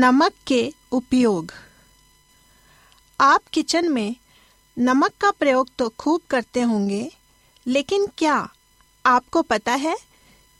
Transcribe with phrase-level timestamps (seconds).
[0.00, 0.60] नमक के
[0.92, 1.52] उपयोग।
[3.20, 4.14] आप किचन में
[4.76, 7.10] नमक का प्रयोग तो खूब करते होंगे,
[7.66, 8.36] लेकिन क्या
[9.04, 9.96] आपको पता है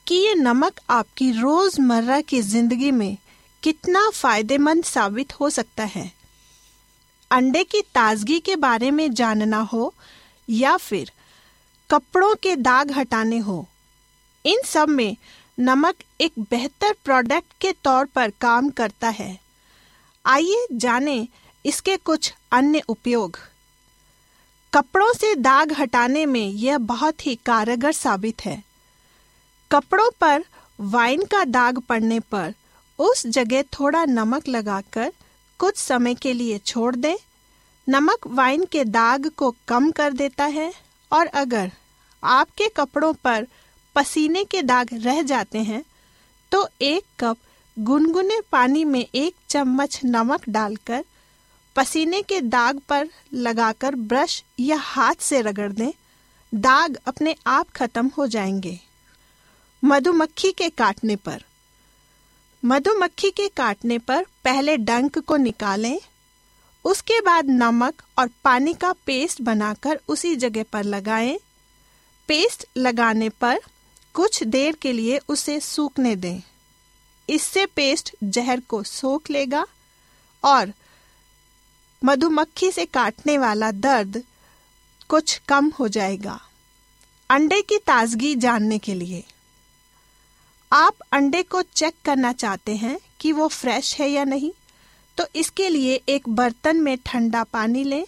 [0.07, 3.17] कि ये नमक आपकी रोज़मर्रा की ज़िंदगी में
[3.63, 6.11] कितना फ़ायदेमंद साबित हो सकता है?
[7.31, 9.93] अंडे की ताजगी के बारे में जानना हो
[10.49, 11.11] या फिर
[11.89, 13.67] कपड़ों के दाग हटाने हो,
[14.45, 15.15] इन सब में
[15.59, 19.39] नमक एक बेहतर प्रोडक्ट के तौर पर काम करता है।
[20.25, 21.27] आइए जानें
[21.65, 23.37] इसके कुछ अन्य उपयोग।
[24.73, 28.63] कपड़ों से दाग हटाने में यह बहुत ही कारगर साबित है।
[29.71, 30.43] कपड़ों पर
[30.79, 32.53] वाइन का दाग पड़ने पर
[32.99, 35.11] उस जगह थोड़ा नमक लगाकर
[35.59, 37.15] कुछ समय के लिए छोड़ दें।
[37.89, 40.73] नमक वाइन के दाग को कम कर देता है
[41.11, 41.71] और अगर
[42.23, 43.47] आपके कपड़ों पर
[43.95, 45.85] पसीने के दाग रह जाते हैं
[46.51, 47.37] तो एक कप
[47.79, 51.05] गुनगुने पानी में एक चम्मच नमक डालकर
[51.75, 55.91] पसीने के दाग पर लगाकर ब्रश या हाथ से रगड़ दें।
[56.53, 58.79] दाग अपने आप खत्म हो जाएँगे।
[59.83, 61.43] मधुमक्खी के काटने पर।
[62.65, 65.99] मधुमक्खी के काटने पर पहले डंक को निकालें,
[66.85, 71.39] उसके बाद नमक और पानी का पेस्ट बनाकर उसी जगह पर लगाएँ।
[72.27, 73.59] पेस्ट लगाने पर
[74.15, 76.41] कुछ देर के लिए उसे सूखने दें।
[77.29, 79.65] इससे पेस्ट जहर को सोख लेगा
[80.43, 80.73] और
[82.01, 84.23] मधुमक्खी से काटने वाला दर्द
[85.09, 86.39] कुछ कम हो जाएगा।
[87.29, 89.23] अंडे की ताजगी जानने के लिए।
[90.71, 94.51] आप अंडे को चेक करना चाहते हैं कि वो फ्रेश है या नहीं
[95.17, 98.05] तो इसके लिए एक बर्तन में ठंडा पानी लें,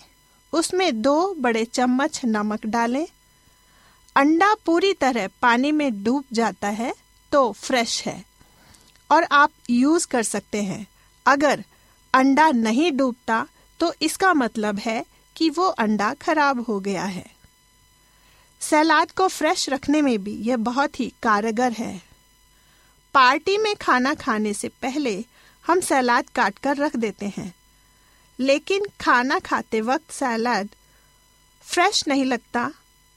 [0.53, 3.05] उसमें दो बड़े चम्मच नमक डालें
[4.15, 6.93] अंडा पूरी तरह पानी में डूब जाता है
[7.31, 8.25] तो फ्रेश है।
[9.11, 10.87] और आप यूज़ कर सकते हैं।
[11.25, 11.63] अगर
[12.13, 13.47] अंडा नहीं डूबता
[13.79, 15.05] तो इसका मतलब है
[15.35, 17.25] कि वो अंडा खराब हो गया है।
[18.59, 22.01] सलाद को फ्रेश रखने में भी यह बहुत ही कारगर है।
[23.13, 25.25] पार्टी में खाना खाने से पहले
[25.67, 27.53] हम सलाद काट कर रख देते हैं।
[28.39, 30.69] लेकिन खाना खाते वक्त सलाद
[31.61, 32.71] फ्रेश नहीं लगता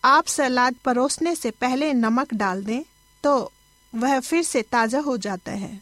[0.07, 2.83] आप सलाद परोसने से पहले नमक डाल दें
[3.25, 3.53] तो
[3.93, 5.81] वह फिर से ताज़ा हो जाता है।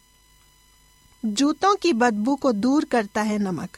[1.23, 3.77] जूतों की बदबू को दूर करता है नमक।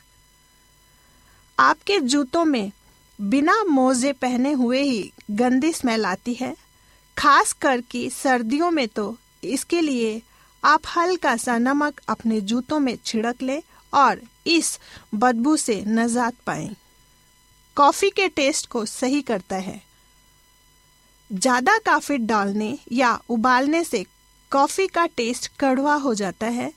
[1.58, 2.70] आपके जूतों में
[3.18, 6.54] बिना मोजे पहने हुए ही गंदी स्मेल आती है।
[7.16, 10.20] खास कर कि सर्दियों में तो इसके लिए
[10.62, 13.60] आप हल्का सा नमक अपने जूतों में छिड़क लें
[13.92, 14.78] और इस
[15.14, 16.74] बदबू से नजात पाएँ।
[17.76, 19.80] कॉफ़ी के टेस्ट को सही करता है।
[21.30, 24.04] ज़्यादा काफ़ी डालने या उबालने से
[24.52, 26.72] कॉफ़ी का टेस्ट कड़वा हो जाता है।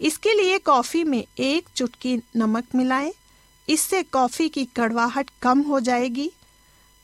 [0.00, 3.12] इसके लिए कॉफ़ी में एक चुटकी नमक मिलाएँ।
[3.68, 6.30] इससे कॉफ़ी की कड़वाहट कम हो जाएगी।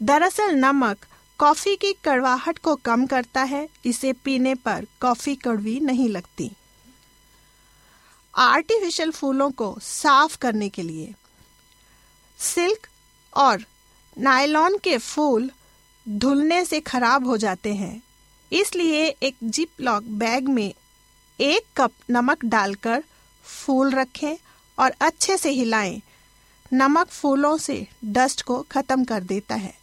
[0.00, 1.06] दरअसल नमक
[1.38, 6.50] कॉफ़ी की कड़वाहट को कम करता है, इसे पीने पर कॉफ़ी कड़वी नहीं लगती।
[8.34, 11.12] आर्टिफिशियल फूलों को साफ़ करने के लिए
[12.38, 12.86] सिल्क
[13.32, 13.64] और
[14.16, 15.50] नायलॉन के फूल
[16.08, 18.02] धुलने से खराब हो जाते हैं।
[18.52, 20.74] इसलिए एक जिप लॉक बैग में
[21.40, 23.04] एक कप नमक डालकर
[23.44, 24.36] फूल रखें
[24.78, 26.02] और अच्छे से हिलाएँ।
[26.72, 29.74] नमक फूलों से डस्ट को खत्म कर देता है।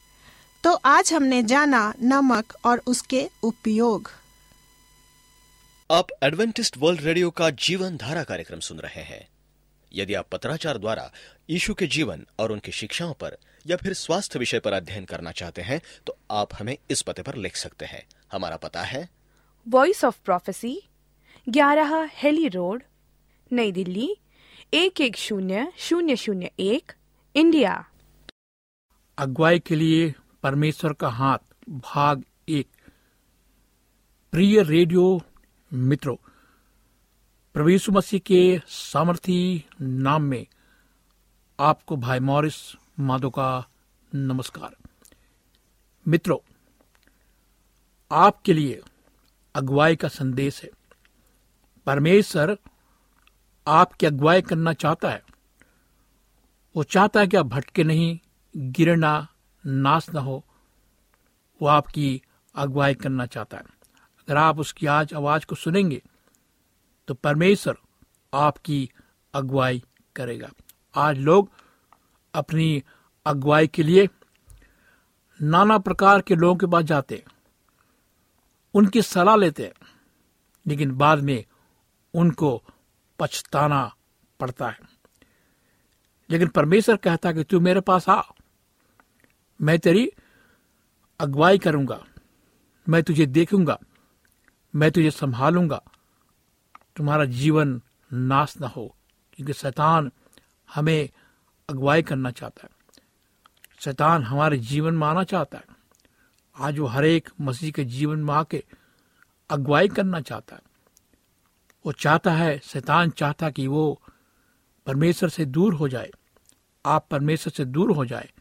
[0.63, 4.11] तो आज हमने जाना नमक और उसके उपयोग।
[5.91, 9.27] आप एडवेंटिस्ट वर्ल्ड रेडियो का जीवन धारा कार्यक्रम सुन रहे हैं।
[9.93, 11.11] यदि आप पत्राचार द्वारा
[11.49, 13.37] यीशु के जीवन और उनकी शिक्षाओं पर
[13.67, 17.35] या फिर स्वास्थ्य विषय पर अध्ययन करना चाहते हैं तो आप हमें इस पते पर
[17.35, 19.09] लिख सकते हैं। हमारा पता है।
[19.67, 20.81] वॉइस ऑफ़ प्रोफेसी
[21.49, 22.83] ग्यारह हेली रोड
[23.51, 24.09] नई दिल्ली
[24.73, 26.91] एक एक शून्य शून्य शून्य एक
[27.35, 27.85] इंडिया।
[29.17, 30.13] अगुवाई के लिए
[30.43, 31.37] परमेश्वर का हाथ
[31.69, 32.67] भाग एक।
[34.33, 35.21] प्रिय रेडियो
[35.71, 36.15] मित्रों
[37.55, 40.45] प्रभु यीशु मसीह के सामर्थी नाम में
[41.59, 42.55] आपको भाई मॉरिस
[42.99, 43.67] माधो का
[44.15, 44.75] नमस्कार।
[46.07, 46.37] मित्रों,
[48.11, 48.81] आपके लिए
[49.55, 50.69] अगुवाई का संदेश है।
[51.85, 52.57] परमेश्वर
[53.67, 55.23] आपकी अगुवाई करना चाहता है।
[56.75, 58.19] वो चाहता है कि आप भटके नहीं
[58.57, 59.27] गिरना
[59.65, 60.43] नाश न हो।
[61.61, 62.21] वो आपकी
[62.55, 66.01] अगुवाई करना चाहता है। अगर आप उसकी आज आवाज़ को सुनेंगे
[67.07, 67.77] तो परमेश्वर
[68.33, 68.89] आपकी
[69.33, 69.83] अगुवाई
[70.15, 70.49] करेगा।
[70.95, 71.51] आज लोग
[72.33, 72.83] अपनी
[73.25, 74.07] अगुवाई के लिए
[75.39, 77.23] नाना प्रकार के लोगों के पास जाते,
[78.73, 79.71] उनकी सलाह लेते,
[80.65, 81.43] लेकिन बाद में
[82.13, 82.61] उनको
[83.19, 83.91] पछताना
[84.39, 84.79] पड़ता है।
[86.29, 88.21] लेकिन परमेश्वर कहता कि तू मेरे पास आ,
[89.59, 90.09] मैं तेरी
[91.19, 92.03] अगुवाई करूँगा,
[92.87, 93.79] मैं तुझे देखूँगा,
[94.73, 95.81] मैं तुझे संभालूँगा।
[96.95, 97.81] तुम्हारा जीवन
[98.11, 98.95] नाश न हो,
[99.33, 100.11] क्योंकि शैतान
[100.69, 101.09] हमें
[101.69, 102.99] अगुवाई करना चाहता है।
[103.79, 105.63] शैतान हमारे जीवन में आना चाहता है।
[106.59, 108.63] आज वो हर एक मसीह के जीवन में आके
[109.49, 110.61] अगुवाई करना चाहता है।
[111.85, 114.01] वो चाहता है, शैतान चाहता कि वो
[114.85, 116.11] परमेश्वर से दूर हो जाए।
[116.85, 118.31] आप परमेश्वर से दूर हो जाए।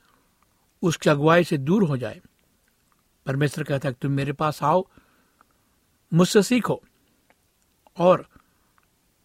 [0.83, 2.21] उसकी अगुवाई से दूर हो जाए।
[3.27, 4.89] परमेश्वर कहता है कि तुम मेरे पास आओ,
[6.15, 6.83] मुझसे सीखो।
[7.99, 8.29] और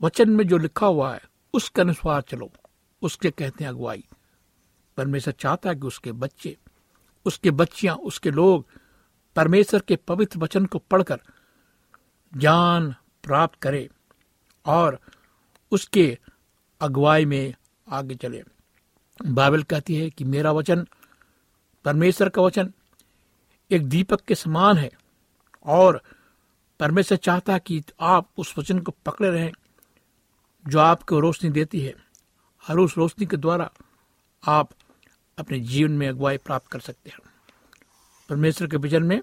[0.02, 1.22] वचन में जो लिखा हुआ है,
[1.54, 2.52] उसके अनुसार चलो।
[3.04, 4.04] उसके कहते हैं, अगुवाई,
[4.98, 6.58] परमेश्वर चाहता है कि उसके बच्चे,
[7.26, 8.66] उसके बच्चियाँ, उसके लोग
[9.36, 11.20] परमेश्वर के पवित्र वचन को पढ़कर
[12.38, 13.90] ज्ञान प्राप्त करे
[14.66, 15.00] और
[15.72, 16.18] उसके
[16.82, 17.54] अगुवाई में
[17.90, 18.44] आगे चले।
[19.26, 20.88] बाइबल कहती है कि मेरा वचन,
[21.86, 22.74] परमेश्वर का वचन
[23.72, 24.92] एक दीपक के समान है
[25.66, 26.02] और
[26.80, 29.52] परमेश्वर चाहता कि आप उस वचन को पकड़े रहें
[30.68, 31.94] जो आपको रोशनी देती है।
[32.70, 33.72] और उस रोशनी के द्वारा
[34.48, 34.70] आप
[35.39, 37.17] अपने जीवन में अगुवाई प्राप्त कर सकते हैं।
[38.29, 39.22] परमेश्वर के वचन में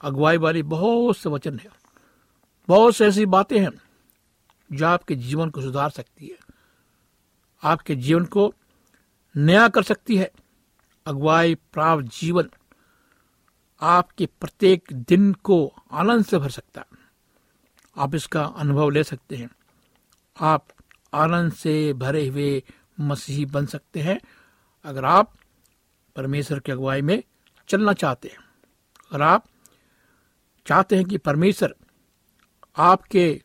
[0.00, 1.68] अगुवाई वाली बहुत से वचन है।
[2.68, 3.70] बहुत से ऐसी बातें हैं
[4.72, 6.38] जो आपके जीवन को सुधार सकती है।
[7.64, 8.54] आपके जीवन को
[9.36, 10.32] नया कर सकती है।
[11.06, 12.50] अगुवाई प्राप्त जीवन
[13.80, 16.86] आपके प्रत्येक दिन को आनंद से भर सकता है।
[17.96, 19.50] आप इसका अनुभव ले सकते हैं।
[20.40, 20.66] आप
[21.14, 22.62] आनंद से भरे हुए
[23.00, 24.18] मसीही बन सकते हैं।
[24.84, 25.32] अगर आप
[26.16, 27.22] परमेश्वर की अगुवाई में
[27.68, 28.38] चलना चाहते हैं,
[29.12, 29.44] अगर आप
[30.66, 31.74] चाहते हैं कि परमेश्वर
[32.76, 33.42] आपके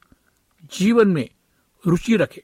[0.72, 1.30] जीवन में
[1.84, 2.44] रुचि रखे,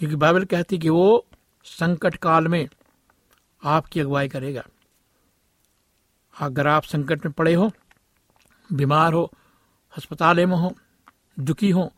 [0.00, 1.26] क्योंकि बाइबल कहती कि वो
[1.66, 2.68] संकट काल में
[3.62, 4.64] आपकी अगुवाई करेगा।
[6.36, 7.70] अगर आप संकट में पड़े हो,
[8.72, 9.30] बीमार हो,
[9.94, 10.74] अस्पताल में हो,
[11.40, 11.92] दुखी हो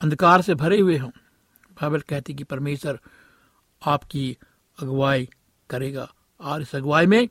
[0.00, 1.08] अंधकार से भरे हुए हो।
[1.72, 3.00] बाइबल कहती कि परमेश्वर
[3.86, 4.36] आपकी
[4.82, 5.28] अगुवाई
[5.70, 7.28] करेगा और इस अगुवाई में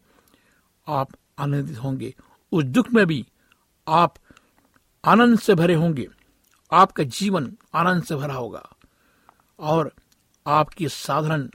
[0.87, 2.15] आप आनंदित होंगे।
[2.51, 3.25] उस दुख में भी
[3.87, 4.15] आप
[5.05, 6.07] आनंद से भरे होंगे।
[6.71, 8.69] आपका जीवन आनंद से भरा होगा
[9.59, 9.93] और
[10.47, 11.49] आपकी साधारण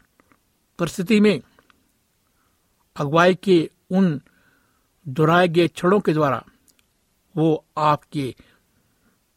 [0.78, 1.40] परिस्थिति में
[2.96, 4.20] अगुवाई के उन
[5.08, 6.44] दोहराए गए क्षणों के द्वारा
[7.36, 8.34] वो आपके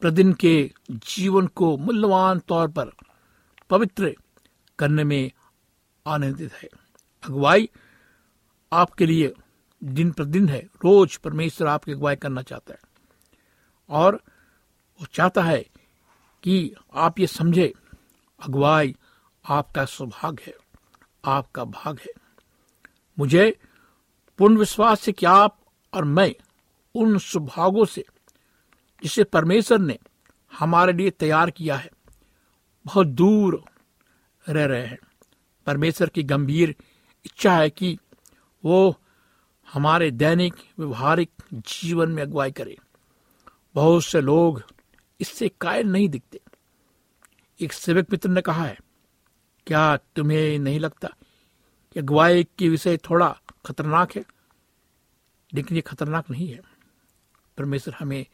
[0.03, 2.91] प्रतिदिन के जीवन को मूल्यवान तौर पर
[3.69, 4.15] पवित्र
[4.79, 5.31] करने में
[6.07, 6.69] आनंदित है।
[7.23, 7.69] अगुवाई
[8.73, 9.33] आपके लिए
[9.83, 12.79] दिन प्रतिदिन है। रोज परमेश्वर आपकी अगुवाई करना चाहता है।
[13.89, 14.15] और
[15.01, 15.65] वो चाहता है
[16.43, 17.73] कि आप ये समझे,
[18.39, 18.95] अगुवाई
[19.49, 20.55] आपका सौभाग्य है,
[21.25, 22.13] आपका भाग है।
[23.19, 23.59] मुझे
[24.37, 25.59] पूर्ण विश्वास है कि आप
[25.93, 26.35] और मैं
[26.95, 28.05] उन सुभागों से
[29.03, 29.99] जिसे परमेश्वर ने
[30.59, 31.91] हमारे लिए तैयार किया है।
[32.85, 33.63] बहुत दूर
[34.49, 34.97] रह रहे हैं।
[35.65, 36.75] परमेश्वर की गंभीर
[37.25, 37.97] इच्छा है कि
[38.65, 38.99] वो
[39.73, 42.77] हमारे दैनिक, व्यवहारिक जीवन में अगुवाई करे।
[43.75, 44.63] बहुत से लोग
[45.21, 46.41] इससे कायल नहीं दिखते।
[47.61, 48.77] एक सेवक मित्र ने कहा है,
[49.67, 51.07] क्या तुम्हें नहीं लगता
[51.93, 54.25] कि अगुवाई के विषय थोड़ा खतरनाक है?
[55.53, 56.61] लेकिन ये खतरनाक नहीं है।
[57.57, 58.25] परमेश्वर हमें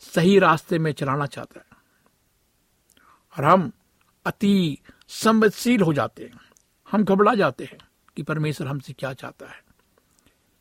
[0.00, 1.66] सही रास्ते में चलाना चाहता है।
[3.38, 3.72] और हम
[4.26, 4.78] अति
[5.08, 6.40] संवेदनशील हो जाते हैं।
[6.90, 7.78] हम घबरा जाते हैं
[8.16, 9.62] कि परमेश्वर हमसे क्या चाहता है।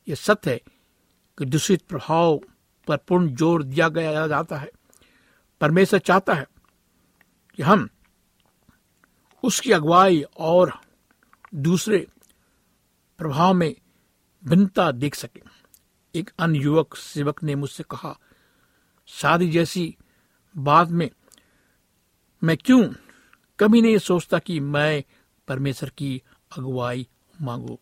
[0.08, 0.62] यह सत्य है
[1.38, 2.40] कि दूषित प्रभाव
[2.88, 4.72] पर पूर्ण ज़ोर दिया गया जाता है।
[5.62, 6.48] परमेश्वर चाहता है
[7.56, 7.90] कि हम
[9.44, 10.80] उसकी अगुवाई और
[11.56, 12.08] दूसरे
[13.18, 13.76] प्रभाव में
[14.46, 15.42] भिन्नता देख सके।
[16.16, 18.20] एक अन्य युवक सेवक ने मुझसे कहा
[19.08, 19.98] शादी जैसी
[20.58, 21.10] बात में
[22.44, 22.94] मैं क्यों
[23.60, 25.04] कभी नहीं सोचता कि मैं
[25.48, 26.22] परमेश्वर की
[26.58, 27.08] अगुवाई
[27.42, 27.80] मांगू।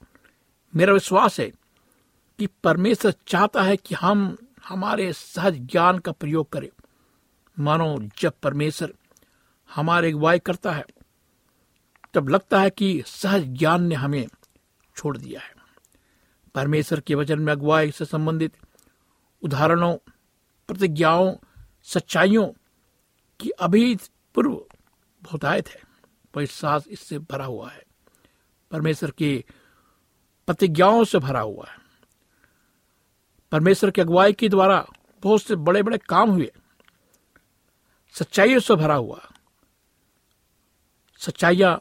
[0.75, 1.51] मेरा विश्वास है
[2.39, 6.69] कि परमेश्वर चाहता है कि हम हमारे सहज ज्ञान का प्रयोग करें।
[7.59, 8.93] मानो जब परमेश्वर
[9.75, 10.85] हमारे अगुवाई करता है,
[12.13, 14.27] तब लगता है कि सहज ज्ञान ने हमें
[14.95, 15.55] छोड़ दिया है।
[16.55, 18.53] परमेश्वर के वचन में अगुवाई से संबंधित
[19.41, 19.97] उदाहरणों
[20.67, 21.35] प्रतिज्ञाओं,
[21.83, 22.47] सच्चाइयों
[23.39, 23.95] की अभी
[24.35, 24.51] पूर्व
[25.23, 25.81] बहुतायत है।
[26.37, 27.83] विश्वास इससे भरा हुआ है।
[28.71, 29.45] परमेश्वर की
[30.47, 31.77] प्रतिज्ञाओं से भरा हुआ है।
[33.51, 34.85] परमेश्वर की अगुवाई के द्वारा
[35.23, 36.51] बहुत से बड़े बड़े काम हुए।
[38.11, 39.21] सच्चाइयों से भरा हुआ।
[41.17, 41.71] सच्चाइया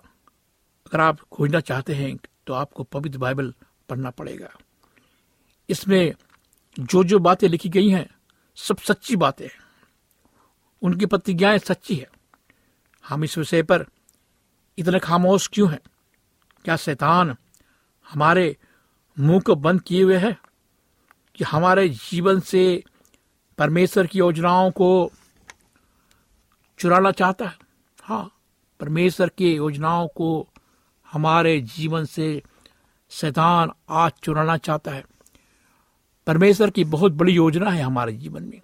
[0.86, 3.54] अगर आप खोजना चाहते हैं तो आपको पवित्र बाइबल
[3.88, 4.50] पढ़ना पड़ेगा।
[5.68, 6.14] इसमें
[6.80, 8.08] जो जो बातें लिखी गई हैं
[8.56, 9.64] सब सच्ची बातें हैं।
[10.82, 12.08] उनकी प्रतिज्ञाएँ सच्ची है।
[13.08, 13.86] हम इस विषय पर
[14.78, 15.80] इतने खामोश क्यों हैं?
[16.64, 17.36] क्या शैतान
[18.10, 18.56] हमारे
[19.18, 20.38] मुँह को बंद किए हुए है
[21.34, 22.84] कि हमारे जीवन से
[23.58, 25.10] परमेश्वर की योजनाओं को
[26.78, 27.58] चुराना चाहता है?
[28.02, 28.30] हाँ
[28.80, 30.48] परमेश्वर की योजनाओं को
[31.12, 32.42] हमारे जीवन से
[33.10, 35.04] शैतान आज चुराना चाहता है।
[36.26, 38.60] परमेश्वर की बहुत बड़ी योजना है हमारे जीवन में।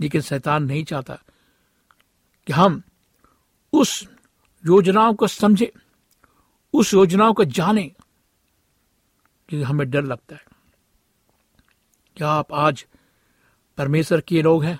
[0.00, 1.14] लेकिन शैतान नहीं चाहता
[2.46, 2.82] कि हम
[3.72, 4.08] उस
[4.66, 5.72] योजनाओं को समझे,
[6.72, 7.92] उस योजनाओं को जाने
[9.64, 10.44] हमें डर लगता है।
[12.16, 12.86] क्या आप आज
[13.78, 14.78] परमेश्वर के लोग हैं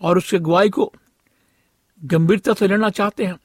[0.00, 0.92] और उसके अगुवाई को
[2.04, 3.38] गंभीरता से लेना चाहते हैं?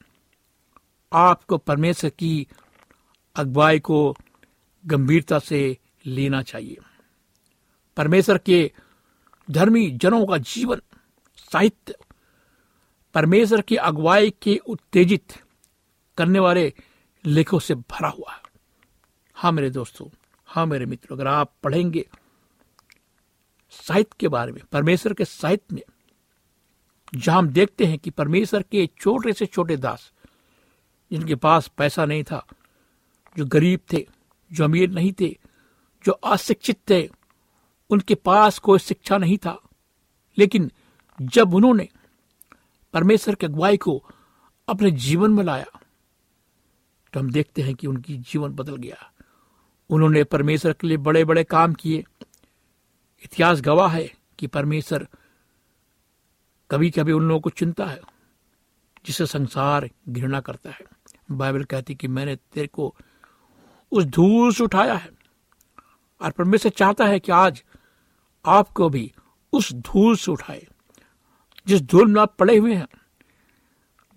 [1.12, 2.46] आपको परमेश्वर की
[3.36, 4.16] अगुवाई को
[4.86, 6.76] गंभीरता से लेना चाहिए।
[7.98, 8.72] परमेश्वर के
[9.50, 10.80] धर्मी जनों का जीवन,
[11.52, 11.94] साहित्य,
[13.14, 15.32] परमेश्वर की अगुवाई के उत्तेजित
[16.18, 16.72] करने वाले
[17.26, 18.42] लेखों से भरा हुआ है।
[19.34, 20.06] हाँ मेरे दोस्तों
[20.46, 22.08] हाँ मेरे मित्रों, अगर आप पढ़ेंगे
[23.70, 25.82] साहित्य के बारे में, परमेश्वर के साहित्य में,
[27.14, 30.12] जहाँ हम देखते हैं कि परमेश्वर के छोटे से छोटे दास,
[31.10, 32.46] जिनके पास पैसा नहीं था,
[33.36, 34.06] जो गरीब थे,
[34.52, 35.38] जो अमीर नहीं थे,
[36.04, 37.17] जो अशिक्षित थे
[37.90, 39.58] उनके पास कोई शिक्षा नहीं था।
[40.38, 40.70] लेकिन
[41.22, 41.88] जब उन्होंने
[42.94, 44.02] परमेश्वर के अगुवाई को
[44.68, 45.66] अपने जीवन में लाया
[47.12, 49.12] तो हम देखते हैं कि उनकी जीवन बदल गया।
[49.90, 52.04] उन्होंने परमेश्वर के लिए बड़े बड़े काम किए।
[53.24, 55.06] इतिहास गवाह है कि परमेश्वर
[56.70, 58.00] कभी कभी उन लोगों को चिंता है,
[59.06, 60.84] जिसे संसार घृणा करता है।
[61.30, 62.94] बाइबल कहती कि मैंने तेरे को
[63.92, 65.10] उस धूल से उठाया है
[66.20, 67.62] और परमेश्वर चाहता है कि आज
[68.46, 69.12] आपको भी
[69.52, 70.66] उस धूल से उठाए,
[71.66, 72.88] जिस धूल में आप पड़े हुए हैं,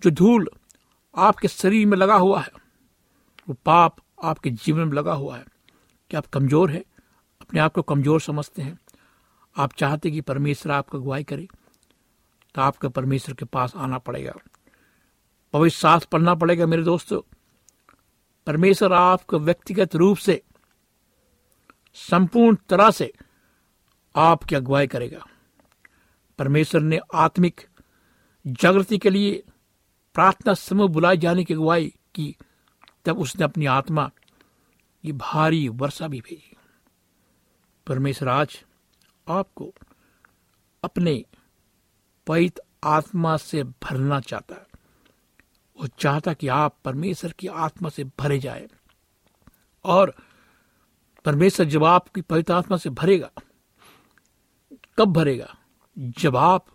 [0.02, 0.48] जो धूल
[1.16, 2.50] आपके शरीर में लगा हुआ है,
[3.48, 5.44] वो पाप आपके जीवन में लगा हुआ है।
[6.10, 6.84] कि आप कमज़ोर हैं?
[7.40, 8.78] अपने आप को कमज़ोर समझते हैं।
[9.56, 11.48] आप चाहते कि परमेश्वर आपको अगुवाई करे
[12.54, 14.32] तो आपको परमेश्वर के पास आना पड़ेगा।
[15.52, 17.20] पवित्र साथ पढ़ना पड़ेगा, मेरे दोस्तों।
[18.46, 20.42] परमेश्वर आपको व्यक्तिगत रूप से,
[21.94, 23.12] संपूर्ण तरह से
[24.16, 25.26] आपकी अगुवाई करेगा।
[26.38, 27.68] परमेश्वर ने आत्मिक
[28.46, 29.44] जागृति के लिए
[30.14, 32.36] प्रार्थना समूह बुलाए जाने की अगुवाई की।
[33.04, 34.10] तब उसने अपनी आत्मा
[35.02, 36.56] की भारी वर्षा भी भेजी।
[37.86, 38.64] परमेश्वर आज
[39.28, 39.74] आपको
[40.84, 41.24] अपने
[42.26, 44.66] पवित आत्मा से भरना चाहता है।
[45.80, 48.68] वो चाहता कि आप परमेश्वर की आत्मा से भरे जाए।
[49.84, 50.14] और
[51.24, 53.30] परमेश्वर जब आपकी पवित्र आत्मा से भरेगा
[54.98, 55.56] कब भरेगा?
[55.98, 56.66] जब आप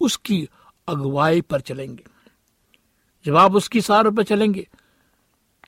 [0.00, 0.48] उसकी
[0.88, 2.04] अगुवाई पर चलेंगे।
[3.24, 4.68] जब आप उसकी सारों पर चलेंगे,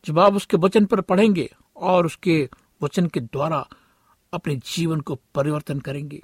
[0.05, 2.49] जब आप उसके वचन पर पढ़ेंगे और उसके
[2.83, 3.69] वचन के द्वारा
[4.33, 6.23] अपने जीवन को परिवर्तन करेंगे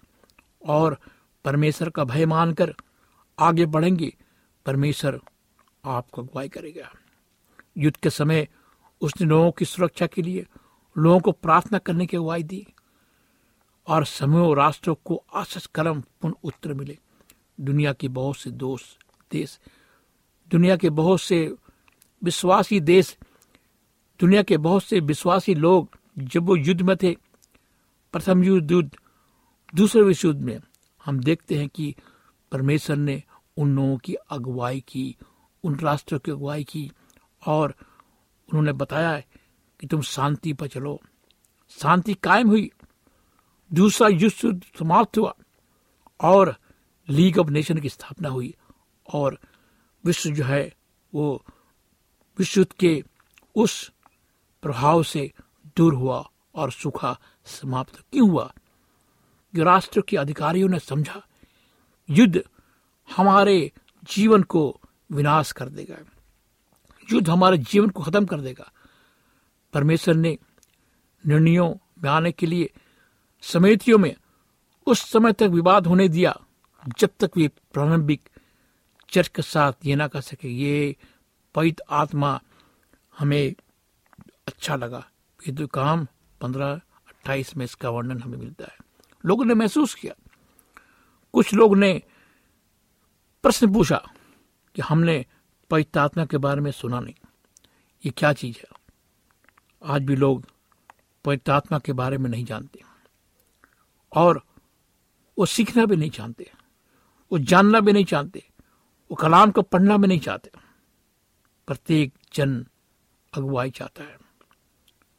[0.67, 0.99] और
[1.45, 2.75] परमेश्वर का भय मानकर
[3.38, 4.17] आगे बढ़ेंगे,
[4.67, 5.21] परमेश्वर
[5.85, 6.93] आपको अगुवाई करेगा।
[7.79, 8.49] युद्ध के समय
[9.01, 10.47] उसने लोगों की सुरक्षा के लिए,
[10.99, 12.67] लोगों को प्रार्थना करने की अगुवाई दी।
[13.88, 16.98] और समूह राष्ट्रों को आशीष कलम पुनः उत्तर मिले।
[17.61, 18.98] दुनिया के बहुत से दोस्त
[19.33, 19.59] देश,
[20.48, 21.55] दुनिया के बहुत से
[22.24, 23.16] विश्वासी देश,
[24.20, 27.16] दुनिया के बहुत से विश्वासी लोग जब वो युद्ध में थे,
[28.12, 28.96] प्रथम युद्ध युद्ध
[29.74, 30.61] दूसरे विश्व युद्ध में,
[31.05, 31.94] हम देखते हैं कि
[32.53, 33.22] परमेश्वर ने
[33.57, 35.16] उन लोगों की अगुवाई की,
[35.64, 36.90] उन राष्ट्रों की अगुवाई की
[37.46, 37.74] और
[38.48, 39.20] उन्होंने बताया
[39.81, 41.01] कि तुम शांति पर चलो।
[41.70, 42.70] शांति कायम हुई
[43.72, 45.35] दूसरा युद्ध समाप्त हुआ
[46.20, 46.57] और
[47.09, 48.54] लीग ऑफ़ नेशन की स्थापना हुई
[49.14, 49.38] और
[50.04, 50.74] विश्व जो है
[51.14, 51.44] वो
[52.38, 53.04] विश्व के
[53.57, 53.92] उस
[54.62, 55.33] प्रभाव से
[55.76, 58.52] दूर हुआ और सूखा समाप्त क्यों हुआ?
[59.54, 61.26] कि राष्ट्र के अधिकारियों ने समझा,
[62.11, 62.42] युद्ध
[63.16, 63.72] हमारे
[64.04, 64.81] जीवन को
[65.12, 65.96] विनाश कर देगा।
[67.12, 68.72] युद्ध हमारे जीवन को खत्म कर देगा।
[69.72, 70.38] परमेश्वर ने
[71.26, 72.70] निर्णयों में आने के लिए
[73.40, 74.16] समितियों में
[74.87, 76.40] उस समय तक विवाद होने दिया,
[76.98, 78.29] जब तक वे प्रारंभिक
[79.11, 80.96] चर्च के साथ ये ना कर सके, ये
[81.55, 82.40] पवित्र आत्मा
[83.18, 83.55] हमें
[84.46, 85.11] अच्छा लगा।
[85.48, 86.07] ये तो काम
[86.40, 86.72] पंद्रह,
[87.07, 88.79] अट्ठाईस में इसका वर्णन हमें मिलता है।
[89.27, 90.14] लोगों ने महसूस किया।
[91.33, 92.03] कुछ लोग ने
[93.42, 94.11] प्रश्न पूछा
[94.74, 95.27] कि हमने
[95.70, 97.14] पवित्र आत्मा के बारे में सुना नहीं।
[98.07, 98.79] ये क्या चीज़ है?
[99.85, 100.46] आज भी लोग
[101.24, 102.81] पवित्र आत्मा के बारे में नहीं जानते।
[104.12, 104.42] और
[105.38, 106.51] वो सीखना भी नहीं चाहते,
[107.33, 108.44] वो जानना भी नहीं चाहते,
[109.11, 110.51] वो कलाम को पढ़ना भी नहीं चाहते।
[111.66, 112.66] प्रत्येक जन
[113.33, 114.16] अगुवाई चाहता है।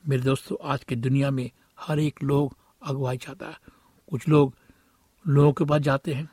[0.08, 1.50] मेरे दोस्तों, आज की दुनिया में
[1.80, 3.58] हर एक लोग अगुवाई चाहता है।
[4.10, 4.56] कुछ लोग
[5.28, 6.30] लोगों के पास जाते हैं,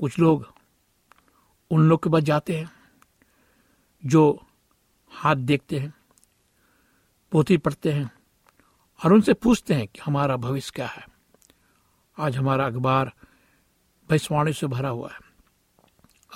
[0.00, 0.46] कुछ लोग
[1.70, 2.70] उन लोग के पास जाते हैं
[4.06, 4.46] जो
[5.12, 5.94] हाथ देखते हैं,
[7.32, 8.10] पोथी पढ़ते हैं
[9.04, 11.08] और उनसे पूछते हैं कि हमारा भविष्य क्या है।
[12.18, 13.12] आज हमारा अखबार
[14.10, 15.18] भैंसवाणी से भरा हुआ है।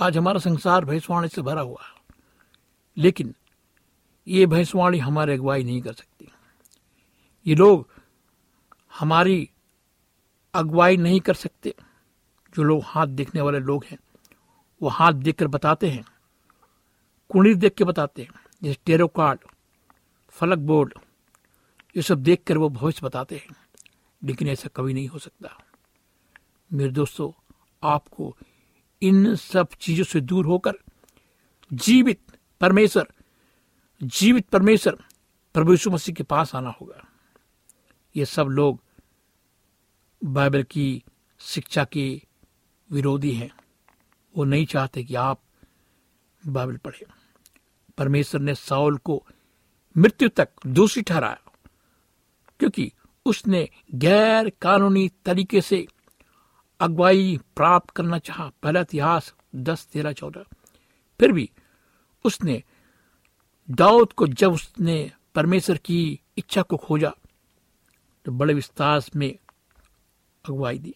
[0.02, 2.16] आज हमारा संसार भैंसवाणी से भरा हुआ है।
[2.96, 3.34] लेकिन
[4.28, 6.28] ये भैंसवाणी हमारी अगुवाई नहीं कर सकती।
[7.46, 7.88] ये लोग
[8.98, 9.50] हमारी
[10.54, 11.74] अगुवाई नहीं कर सकते।
[12.56, 13.98] जो लोग हाथ देखने वाले लोग हैं,
[14.82, 16.04] वो हाथ देखकर बताते हैं।
[17.28, 18.30] कुंडली देख के बताते हैं।
[18.62, 19.40] जैसे टेरो कार्ड
[20.30, 20.94] फलक बोर्ड
[21.96, 23.56] ये सब देख कर वो भविष्य बताते हैं,
[24.24, 25.58] लेकिन ऐसा कभी नहीं हो सकता।
[26.72, 27.30] मेरे दोस्तों,
[27.82, 28.36] आपको
[29.02, 30.72] इन सब चीज़ों से दूर होकर
[31.72, 32.20] जीवित
[32.60, 33.12] परमेश्वर
[34.02, 34.98] जीवित परमेश्वर
[35.54, 37.04] प्रभु यीशु मसीह के पास आना होगा।
[38.16, 38.80] ये सब लोग
[40.24, 41.04] बाइबल की
[41.40, 42.22] शिक्षा के
[42.90, 43.50] विरोधी हैं।
[44.36, 45.42] वो नहीं चाहते कि आप
[46.46, 47.06] बाइबल पढ़े।
[47.98, 49.26] परमेश्वर ने साउल को
[49.96, 51.41] मृत्यु तक दोषी ठहराया।
[52.62, 52.92] क्योंकि
[53.26, 55.86] उसने गैर कानूनी तरीके से
[56.80, 60.44] अगुवाई प्राप्त करना चाहा। पहला इतिहास दस, तेरह, चौदह।
[61.20, 61.50] फिर भी
[62.24, 62.62] उसने
[63.70, 67.12] दाऊद को जब उसने परमेश्वर की इच्छा को खोजा
[68.24, 69.34] तो बड़े विस्तार में
[70.44, 70.94] अगुवाई दी।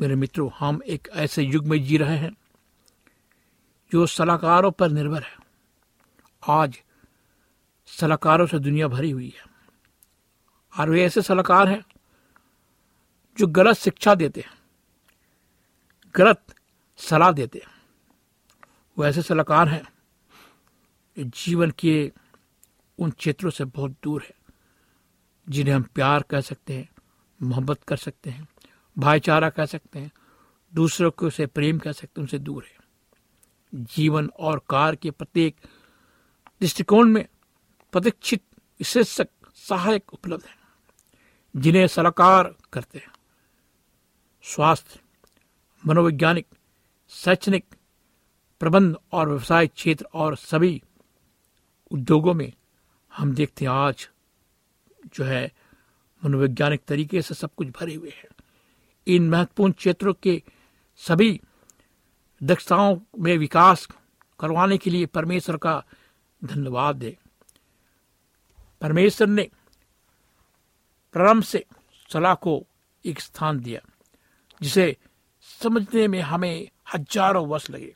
[0.00, 2.32] मेरे मित्रों, हम एक ऐसे युग में जी रहे हैं
[3.92, 5.36] जो सलाहकारों पर निर्भर है।
[6.48, 6.82] आज
[7.86, 9.47] सलाहकारों से दुनिया भरी हुई है।
[10.72, 11.84] और वे ऐसे सलाहकार हैं
[13.38, 14.52] जो गलत शिक्षा देते हैं,
[16.14, 16.54] गलत
[16.98, 17.76] सलाह देते हैं।
[18.98, 19.82] वो ऐसे सलाहकार हैं
[21.18, 22.12] जीवन के
[22.98, 24.34] उन क्षेत्रों से बहुत दूर है,
[25.48, 26.88] जिन्हें हम प्यार कह सकते हैं,
[27.42, 28.48] मोहब्बत कर सकते हैं,
[28.98, 30.12] भाईचारा कह सकते हैं,
[30.72, 32.78] दूसरों को से प्रेम कह सकते हैं, उनसे दूर है।
[33.74, 35.56] जीवन और कार के प्रत्येक
[36.60, 37.26] दृष्टिकोण में
[37.92, 40.57] प्रतीक्षित, विशेषक, सहायक उपलब्ध हैं।
[41.58, 43.12] जिन्हें सलाहकार करते हैं।
[44.42, 45.00] स्वास्थ्य,
[45.86, 46.46] मनोवैज्ञानिक,
[47.08, 47.64] शैक्षणिक,
[48.60, 50.82] प्रबंध और व्यवसाय क्षेत्र और सभी
[51.90, 52.52] उद्योगों में
[53.16, 54.08] हम देखते हैं आज
[55.06, 55.52] जो है
[56.24, 58.44] मनोवैज्ञानिक तरीके से सब कुछ भरे हुए हैं।
[59.06, 60.42] इन महत्वपूर्ण क्षेत्रों के
[60.96, 61.40] सभी
[62.42, 63.88] दक्षताओं में विकास
[64.40, 65.82] करवाने के लिए परमेश्वर का
[66.44, 67.18] धन्यवाद दे
[68.80, 69.48] परमेश्वर ने
[71.18, 71.64] प्रारंभ से
[72.10, 72.52] सलाह को
[73.04, 73.80] एक स्थान दिया,
[74.60, 74.96] जिसे
[75.60, 77.94] समझने में हमें हज़ारों वर्ष लगे।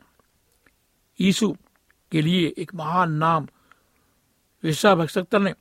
[1.18, 1.50] यीशु
[2.12, 3.46] के लिए एक महान नाम
[4.64, 5.54] ईसा भक्सक्तर ने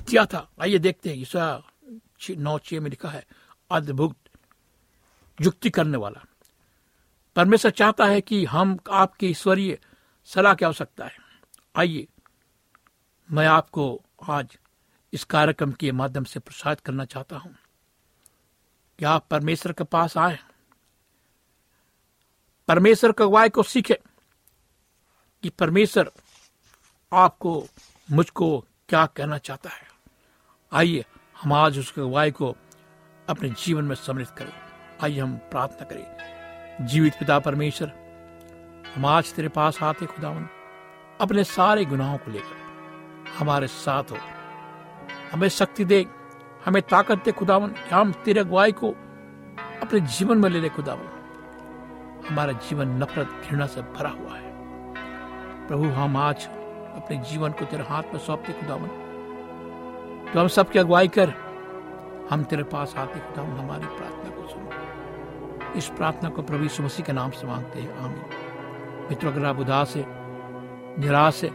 [0.00, 1.62] किया था। आइए देखते हैं ईसा
[2.30, 3.24] नौ छह में लिखा है,
[3.70, 4.16] अद्भुत
[5.38, 6.24] युक्ति करने वाला।
[7.36, 9.78] परमेश्वर चाहता है कि हम आपकी ईश्वरीय
[10.28, 11.18] सलाह की आवश्यकता है।
[11.74, 12.06] आइए,
[13.28, 14.58] मैं आपको आज
[15.16, 17.56] इस कार्यक्रम के माध्यम से प्रसारित करना चाहता हूँ।
[18.98, 20.38] कि आप परमेश्वर के पास आए?
[22.68, 24.00] परमेश्वर के अगुवाई को सीखे
[25.42, 26.12] कि परमेश्वर
[27.12, 27.66] आपको,
[28.10, 29.82] मुझको क्या कहना चाहता है।
[30.72, 31.04] आइए
[31.42, 32.56] हम आज उसके अगुवाई को
[33.28, 34.52] अपने जीवन में सम्मिलित करें।
[35.04, 37.88] आइए हम प्रार्थना करें। जीवित पिता परमेश्वर,
[38.94, 40.48] हम आज तेरे पास आते खुदावन।
[41.20, 42.56] अपने सारे गुनाहों को लेकर,
[43.30, 44.35] हमारे साथ हो।
[45.32, 46.06] हमें शक्ति दे,
[46.64, 48.90] हमें ताकत दे खुदावन। हम तेरे अगुवाई को
[49.82, 51.08] अपने जीवन में ले ले खुदावन।
[52.30, 54.52] हमारा जीवन नफरत, घृणा से भरा हुआ है।
[55.68, 56.46] प्रभु, हम आज
[56.96, 58.88] अपने जीवन को तेरे हाथ में सौंपते खुदावन।
[60.34, 61.34] तो हम सबकी अगुवाई कर।
[62.30, 67.04] हम तेरे पास आते खुदावन, हमारी प्रार्थना को सुनो। इस प्रार्थना को प्रभु यीशु मसीह
[67.04, 68.24] के नाम से मांगते हैं। आमीन।
[69.08, 70.04] मित्रों, अगर आप उदास है,
[70.98, 71.50] निराश है,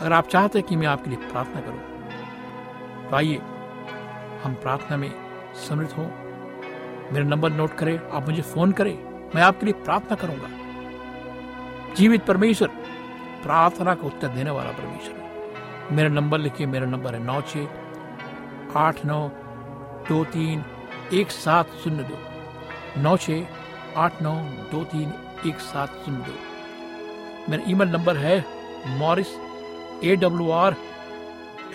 [0.00, 1.99] अगर आप चाहते हैं कि मैं आपके लिए प्रार्थना करूँ
[3.10, 3.36] तो आइए,
[4.42, 5.10] हम प्रार्थना में
[5.58, 6.04] सम्मिलित हों।
[7.12, 8.92] मेरा नंबर नोट करें, आप मुझे फ़ोन करें,
[9.34, 10.48] मैं आपके लिए प्रार्थना करूँगा।
[11.94, 12.68] जीवित परमेश्वर,
[13.42, 17.66] प्रार्थना का उत्तर देने वाला परमेश्वर। मेरा नंबर लिखिए, मेरा नंबर है नौ छ
[18.76, 19.28] आठ नौ
[20.08, 20.64] दो तीन
[21.12, 22.18] एक सात शून्य दो।
[23.02, 23.42] नौ छ
[23.96, 24.34] आठ नौ
[24.72, 25.12] दो तीन
[25.46, 28.44] एक सात शून्य दो। मेरा ईमेल नंबर है
[28.98, 29.36] Morris
[30.04, 30.76] A W R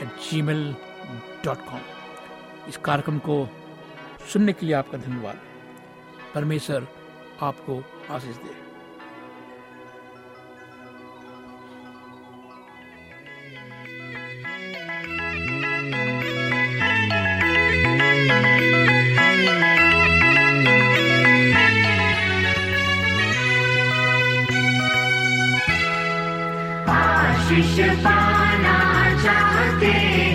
[0.01, 0.07] at
[0.41, 0.63] Gmail
[1.45, 1.81] dot com
[2.67, 3.47] इस कार्यक्रम को
[4.33, 5.39] सुनने के लिए आपका धन्यवाद।
[6.35, 6.87] परमेश्वर
[7.41, 8.65] आपको आशीष दे।
[26.91, 28.77] आशीष पाना
[29.23, 30.34] चाहते